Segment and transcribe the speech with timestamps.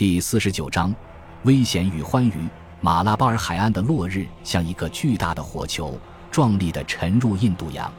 [0.00, 0.94] 第四十九章，
[1.42, 2.48] 危险与欢愉。
[2.80, 7.92] 马拉巴尔海岸的落日像一个巨大的火球，壮丽地沉入印度洋。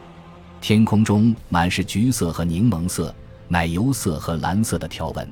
[0.60, 3.14] 天空中满是橘色和柠檬色、
[3.48, 5.32] 奶油色和蓝色的条纹。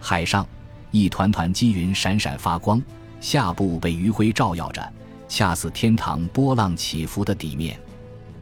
[0.00, 0.44] 海上，
[0.90, 2.82] 一团团积云闪闪发光，
[3.20, 4.92] 下部被余晖照耀着，
[5.28, 7.78] 恰似天堂波浪起伏的底面。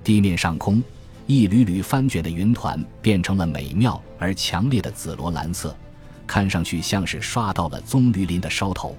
[0.03, 0.83] 地面上空，
[1.27, 5.77] 一缕缕翻卷的云团变成了美妙而强烈的紫罗兰色，
[6.31, 8.97] 看上去像是刷到了棕榈林的梢头。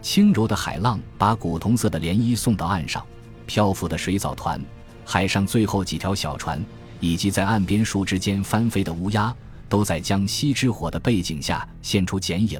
[0.00, 3.04] 轻柔的海浪把古铜色的涟漪送到岸上，
[3.44, 4.58] 漂浮的水藻团，
[5.04, 6.64] 海上最后几条小船，
[6.98, 9.36] 以及在岸边树枝间翻飞的乌鸦，
[9.68, 12.58] 都在将西之火的背景下现出剪影。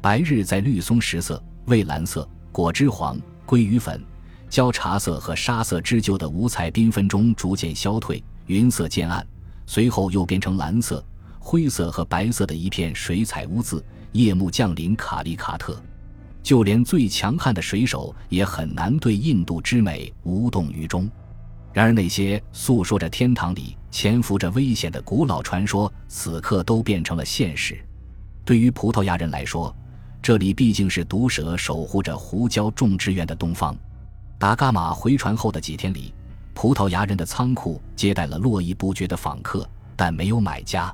[0.00, 4.02] 白日在绿松石色、蔚蓝色、果汁黄、鲑鱼粉、
[4.48, 9.24] 焦茶色和沙色织就的五彩缤纷中逐渐消退，云色渐暗，
[9.66, 11.04] 随后又变成蓝色、
[11.48, 13.82] 灰色和白色的一片水彩污渍。
[14.10, 15.80] 夜幕降临，卡利卡特。
[16.42, 21.08] 就连最强悍的水手也很难对印度之美无动于衷。
[21.72, 27.78] 然而，那些诉说着天堂里潜伏着危险的古老传说，此刻都变成了现实。
[28.44, 29.72] 对于葡萄牙人来说，
[30.20, 33.76] 这里毕竟是毒蛇守护着胡椒种植园的东方。
[34.36, 36.12] 达伽马回船后的几天里，
[36.54, 40.92] 葡萄牙人的仓库接待了络绎不绝的访客，但没有买家。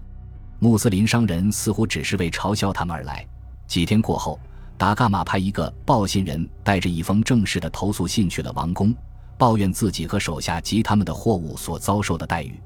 [0.62, 3.26] 穆斯林商人似乎只是为嘲笑他们而来。
[3.66, 4.38] 几天过后。
[4.78, 8.92] 达伽马派一个报信人带着一封正式的投诉信去了王宫，
[9.38, 12.60] 抱怨自己和手下及他们的货物所遭受的待遇。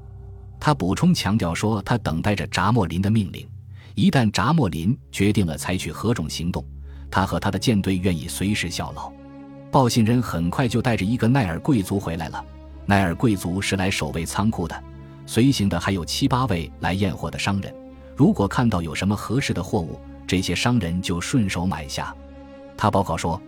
[0.59, 3.47] 他补充强调说，他等待着扎莫林的命令。
[3.93, 6.65] 一旦扎莫林决定了采取何种行动，
[7.11, 9.11] 他和他的舰队愿意随时效劳。
[9.69, 12.43] 报信人很快就带着一个奈尔贵族回来了。
[12.87, 14.83] 奈尔贵族是来守卫仓库的，
[15.27, 17.71] 随行的还有七八位来验货的商人。
[18.17, 22.13] 如果看到有什么合适的货物，这些商人就顺手买下。
[22.75, 23.39] 他报告说，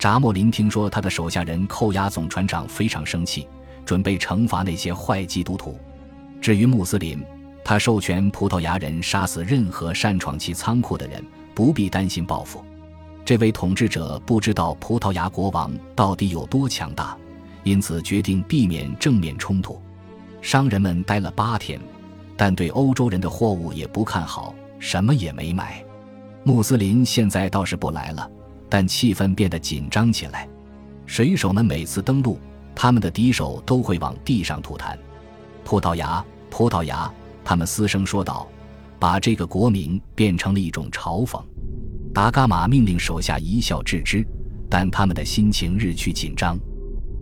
[0.00, 3.46] 扎莫林听说他的手下人扣押总船长，非常生气，
[3.84, 5.78] 准备惩罚那些坏基督徒。
[6.40, 7.24] 至于穆斯林，
[7.64, 12.64] 他授权葡萄牙人杀死任何擅闯其仓库的人，不必担心报复。
[13.24, 17.16] 这位统治者不知道葡萄牙国王到底有多强大，
[17.62, 19.80] 因此决定避免正面冲突。
[20.42, 21.80] 商人们待了八天，
[22.36, 25.82] 但对欧洲人的货物也不看好，什么也没买。
[26.44, 28.30] 穆斯林现在倒是不来了，
[28.68, 30.48] 但气氛变得紧张起来。
[31.06, 32.38] 水手们每次登陆，
[32.74, 34.96] 他们的敌手都会往地上吐痰。
[35.64, 37.10] 葡萄牙，葡萄牙，
[37.44, 38.46] 他们嘶声说道，
[38.98, 41.42] 把这个国名变成了一种嘲讽。
[42.12, 44.26] 达伽马命令手下一笑置之，
[44.70, 46.58] 但他们的心情日趋紧张。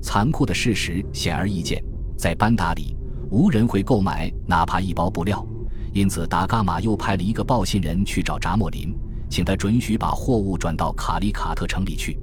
[0.03, 1.83] 残酷的事实显而易见，
[2.17, 2.97] 在班达里，
[3.31, 5.47] 无人会购买哪怕一包布料，
[5.93, 8.95] 因此达伽马又派了一个报信人去找扎莫林。
[9.31, 12.17] 请他准许把货物转到卡利卡特城里去。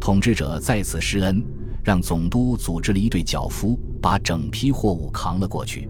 [0.00, 1.44] 统治者再次施恩，
[1.84, 5.86] 让总督组织了一队脚夫，把整批货物扛了过去。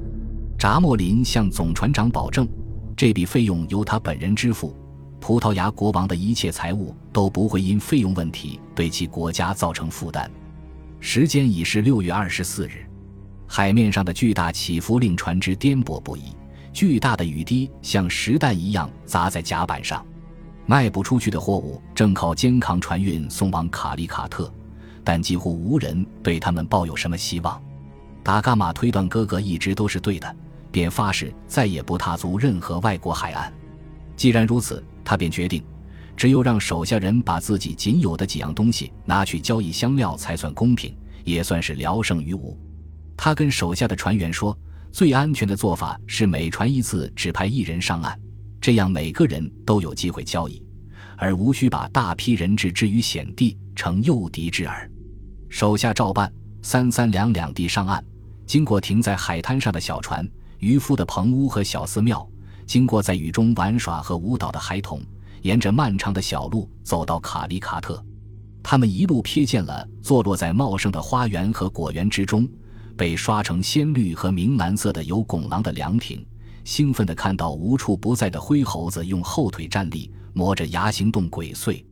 [0.59, 2.49] 扎莫林向总船长保证，
[2.97, 4.75] 这笔费用由他本人支付，
[5.21, 10.28] 葡萄牙国王的一切财物都不会因费用问题对其国家造成负担。
[10.99, 12.85] 时间已是六月二十四日，
[13.46, 16.32] 海面上的巨大起伏令船只颠簸不已，
[16.72, 20.04] 巨大的雨滴像石弹一样砸在甲板上。
[20.66, 24.52] 卖不出去的货物正靠肩扛船运送往卡利卡特，
[25.04, 27.62] 但几乎无人对他们抱有什么希望。
[28.24, 30.36] 达伽马推断哥哥一直都是对的，
[30.72, 33.52] 便发誓再也不踏足任何外国海岸。
[34.16, 35.62] 既然如此，他便决定，
[36.16, 40.92] 只有让手下人把自己仅有的几样东西拿去交易香料，才算公平，
[41.22, 42.58] 也算是聊胜于无。
[43.16, 44.56] 他跟手下的船员说，
[44.93, 48.19] 最安全的做法是每船一次只派一人上岸。
[48.60, 50.62] 这样每个人都有机会交易，
[51.16, 54.88] 而无需把大批人质置于险地，成诱敌之饵。
[55.49, 56.32] 手下照办，
[56.62, 58.05] 三三两两地上岸，
[58.44, 60.28] 经过停在海滩上的小船、
[60.59, 62.28] 渔夫的棚屋和小寺庙，
[62.66, 65.00] 经过在雨中玩耍和舞蹈的孩童，
[65.43, 68.05] 沿着漫长的小路走到卡里卡特。
[68.62, 72.49] 他们一路瞥见了坐落在茂盛的花园和果园之中，
[72.96, 76.25] 被刷成鲜绿和明蓝色的有拱廊的凉亭。
[76.64, 81.84] 兴奋地看到无处不在的灰猴子用后腿站立，磨着牙行动鬼祟。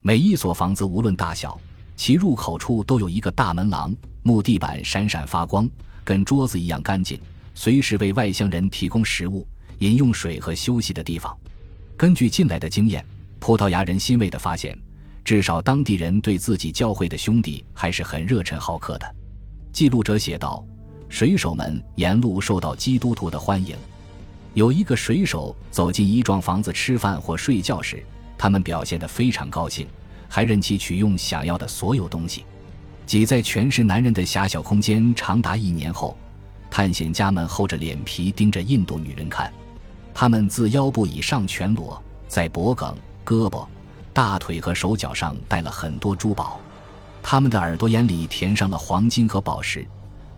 [0.00, 1.60] 每一所房子无论大小，
[1.94, 5.68] 其入口处都有一个大门廊，木地板闪闪发光，
[6.02, 7.20] 跟桌子一样干净，
[7.54, 9.46] 随时为外乡人提供食物、
[9.80, 11.36] 饮用水和休息的地方。
[11.96, 13.04] 根据近来的经验，
[13.38, 14.78] 葡萄牙人欣慰地发现，
[15.22, 19.14] 至少当地人对自己教会的兄弟还是很热忱好客的。
[19.74, 20.64] 记录者写道
[21.10, 23.76] ：“水手们沿路受到基督徒的欢迎。”
[24.54, 28.00] 有一个水手走进一幢房子吃饭或睡觉时，
[28.38, 29.84] 他们表现得非常高兴，
[30.28, 32.44] 还任其取用想要的所有东西。
[33.04, 36.16] 挤在全是男人的狭小空间长达一年后，
[36.70, 39.52] 探险家们厚着脸皮盯着印度女人看。
[40.14, 42.94] 他们自腰部以上全裸，在脖颈、
[43.26, 43.66] 胳膊、
[44.12, 46.60] 大腿和手脚上戴了很多珠宝。
[47.26, 49.84] 他们的耳朵眼里填上了黄金和宝石。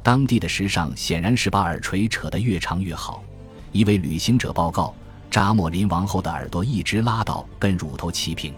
[0.04, 3.24] 当地的时尚显然是把耳垂扯得越长越好。
[3.72, 4.94] 一位旅行者报告，
[5.28, 8.54] 扎莫林王后的耳朵一直拉到跟乳头齐平。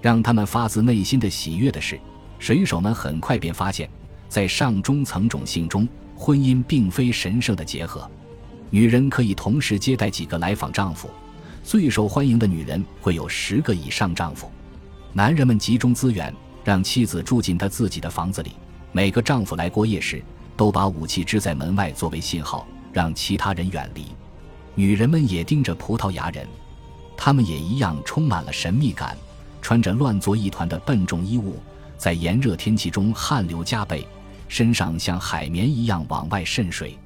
[0.00, 1.98] 让他们发自内心的喜悦的是，
[2.38, 3.90] 水手们很快便发现，
[4.28, 8.08] 在上中层种姓中，婚姻并非神圣的结合。
[8.70, 11.10] 女人可以同时接待几个来访丈夫，
[11.64, 14.48] 最受欢迎的女人会有十个以上丈夫。
[15.12, 16.32] 男人们集中资源。
[16.66, 18.50] 让妻子住进他自己的房子里。
[18.90, 20.20] 每个丈夫来过夜时，
[20.56, 24.06] 都把武器支在门外作为信号，让其他人远离。
[24.74, 26.44] 女人们也盯着葡萄牙人，
[27.16, 29.16] 他们也一样充满了神秘感，
[29.62, 31.60] 穿着乱作一团的笨重衣物，
[31.96, 34.04] 在炎热天气中汗流浃背，
[34.48, 36.98] 身上像海绵一样往外渗水。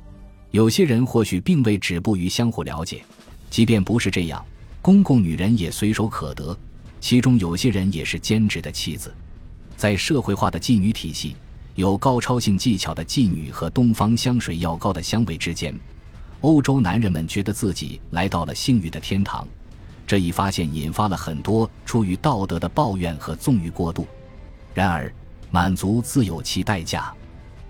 [0.53, 3.03] 有些人或许并未止步于相互了解，
[3.51, 4.43] 即便不是这样，
[4.81, 6.57] 公共女人也随手可得，
[6.99, 9.15] 其中有些人也是兼职的妻子。
[9.81, 11.35] 在社会化的妓女体系，
[11.75, 15.75] 有高超性技巧的妓女和东方香水药膏的香味之间，
[16.43, 19.49] 欧洲男人们觉得自己来到了性欲的天堂。
[20.07, 24.07] 这一发现引发了很多出于道德的抱怨和纵欲过度。
[24.75, 25.11] 然而，
[25.51, 27.11] 满足自有其代价。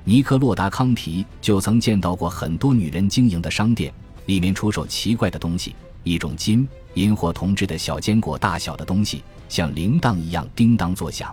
[0.03, 3.95] 尼克洛达康提就曾见到过很多女人经营的商店，
[4.27, 11.33] 里面出售奇怪的东西，一种金银或铜制的小坚果大小的东西，像铃铛一样叮当作响。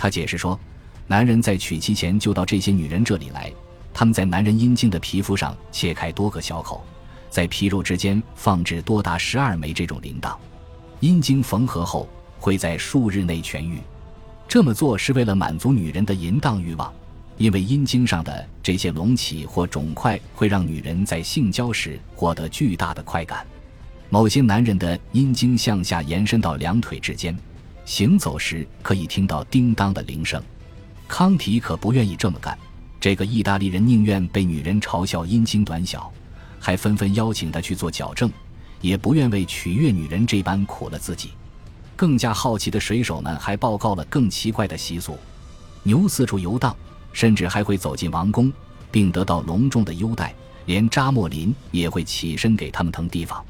[0.00, 0.58] 他解释说，
[1.06, 3.52] 男人在娶妻前就到这些女人这里来，
[3.92, 6.82] 他们在男人阴茎的皮肤上切开多个小口，
[7.28, 10.34] 在皮肉之间放置多达十二枚这种铃铛，
[11.00, 12.08] 阴茎缝合后
[12.38, 13.78] 会在数日内痊愈。
[14.48, 16.90] 这么做是为了满足女人的淫荡欲望，
[17.36, 23.46] 因为阴茎上的这些隆起或肿块会让女人在性交时获得巨大的快感。
[24.08, 27.36] 某些男人的阴茎向下延伸到两腿之间。
[27.90, 30.40] 行走时可以听到叮当的铃声，
[31.08, 32.56] 康提可不愿意这么干。
[33.00, 36.08] 这个意大利人宁愿被女人嘲笑阴茎短小，
[36.60, 38.30] 还纷纷邀请他去做矫正，
[38.80, 41.32] 也不愿为取悦女人这般苦了自己。
[41.96, 45.18] 更加好奇的水手们还报告了更奇怪的习俗：
[45.82, 46.74] 牛四处游荡，
[47.12, 48.52] 甚至还会走进王宫，
[48.92, 50.32] 并得到隆重的优待，
[50.66, 53.44] 连扎莫林也会起身给他们腾地方，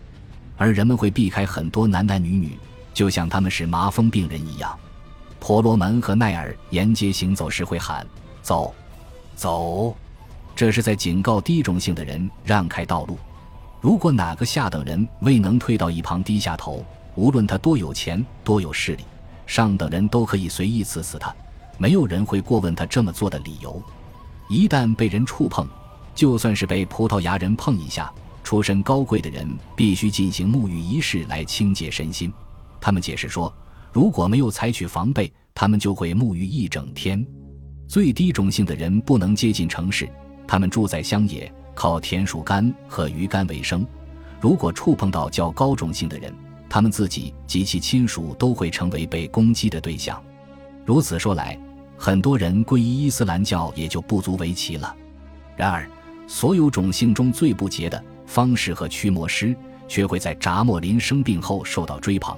[0.57, 2.57] 而人们会避开很多男男女女。
[2.93, 4.79] 就像他们是麻风病人一样，
[5.39, 8.07] 婆罗门和奈尔沿街行走时会喊
[8.43, 8.75] “走，
[9.35, 9.97] 走”，
[10.55, 13.19] 这是在警告低种姓的人让开道路。
[13.81, 16.85] 如果哪个下等人未能退到一旁低下头，
[17.15, 19.05] 无论他多有钱多有势力，
[19.47, 21.35] 上等人都可以随意刺死他，
[21.79, 23.83] 没有人会过问他这么做的理由。
[24.49, 25.67] 一旦被人触碰，
[26.15, 28.13] 就算是被葡萄牙人碰一下，
[28.45, 32.31] 出身高贵的人必须进行沐浴仪式来清洁身心。
[32.81, 33.55] 他们解释说，
[33.93, 37.25] 如果没有采取防备，他们就会沐浴一整天。
[37.87, 40.09] 最低种姓的人不能接近城市，
[40.47, 43.87] 他们住在乡野，靠田鼠干和鱼干为生。
[44.41, 46.33] 如果触碰到较高种姓的人，
[46.69, 50.23] 他们自己及其亲属都会成为被攻击的对象。
[50.87, 51.59] 如此说来，
[51.99, 54.97] 很多人皈依伊斯兰教也就不足为奇了。
[55.57, 55.87] 然而，
[56.27, 59.55] 所有种姓中最不洁的方式和驱魔师，
[59.89, 62.35] 却会在扎莫林生病后受到追捧。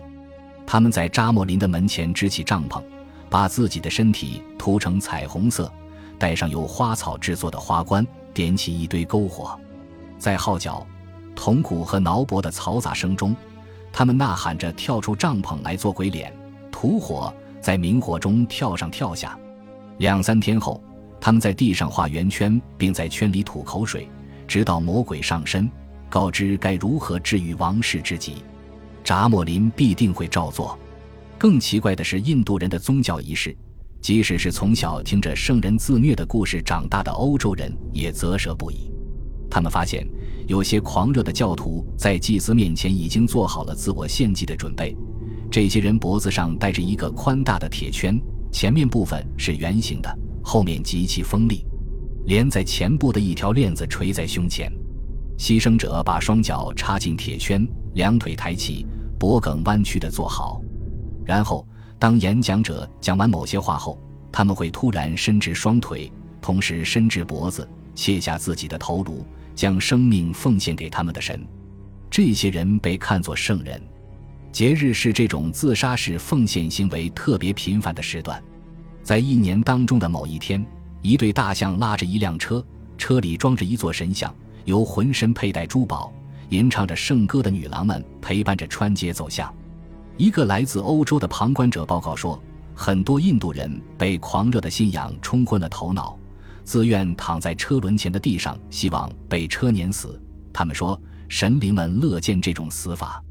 [0.66, 2.83] 他们在扎莫林的门前支起帐篷，
[3.28, 5.71] 把自己的身体涂成彩虹色，
[6.19, 9.59] 戴上由花草制作的花冠，点起一堆篝火，
[10.19, 10.87] 在号角、
[11.35, 13.35] 铜鼓和挠脖的嘈杂声中，
[13.92, 16.33] 他们呐喊着跳出帐篷来做鬼脸、
[16.71, 19.38] 吐火，在明火中跳上跳下。
[19.99, 20.83] 两三天后，
[21.21, 24.09] 他们在地上画圆圈，并在圈里吐口水，
[24.49, 25.71] 直到魔鬼上身，
[26.09, 28.42] 告知该如何治愈王室之疾。
[29.12, 30.78] 扎莫林必定会照做。
[31.37, 33.54] 更奇怪的是，印度人的宗教仪式，
[34.00, 38.90] 即使是从小听着圣人自虐的故事长大的欧洲人，也啧舌不已。
[39.50, 40.09] 他们发现，
[40.47, 44.97] 有些狂热的教徒在祭司面前已经做好了自我献祭的准备。
[45.50, 48.19] 这些人脖子上戴着一个宽大的铁圈，
[48.50, 51.66] 前面部分是圆形的，后面极其锋利，
[52.25, 54.73] 连在前部的一条链子垂在胸前。
[55.38, 58.87] 牺牲者把双脚插进铁圈，两腿抬起，
[59.23, 60.61] 脖颈弯曲地坐好。
[61.25, 61.64] 然后，
[61.97, 63.97] 当演讲者讲完某些话后，
[64.33, 66.11] 他们会突然伸直双腿，
[66.41, 69.25] 同时伸直脖子，卸下自己的头颅，
[69.55, 71.41] 将生命奉献给他们的神。
[72.11, 73.81] 这些人被看作圣人。
[74.50, 78.43] 节日是这种自杀式奉献行为特别频繁的时段，
[79.05, 80.67] 在一年当中的某一天，
[81.00, 82.61] 一对大象拉着一辆车，
[82.99, 86.12] 车里装着一座神像，由浑身佩戴珠宝、
[86.52, 89.52] 吟唱着圣歌的女郎们陪伴着穿街走向。
[90.18, 92.38] 一个来自欧洲的旁观者报告说，
[92.75, 96.14] 很多印度人被狂热的信仰冲昏了头脑，
[96.62, 100.21] 自愿躺在车轮前的地上，希望被车碾死。
[100.52, 103.25] 他们说，神灵们乐见这种死法。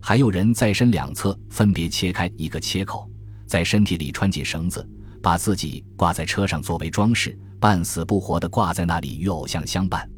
[0.00, 3.06] 还有人在身两侧分别切开一个切口，
[3.46, 4.88] 在身体里穿进绳子，
[5.22, 10.08] 把自己挂在车上作为装饰，半死不活地挂在那里与偶像相伴。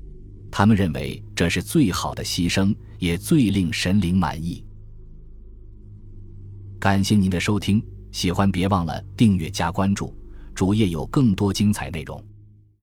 [0.56, 4.64] 他们认为这是最好的牺牲，也最令神灵满意。
[6.78, 10.16] 感谢您的收听，喜欢别忘了订阅加关注，
[10.54, 12.25] 主页有更多精彩内容。